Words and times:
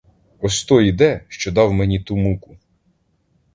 Ось 0.39 0.63
той 0.63 0.89
іде, 0.89 1.25
що 1.27 1.51
дав 1.51 1.73
мені 1.73 1.99
ту 1.99 2.17
муку! 2.17 2.57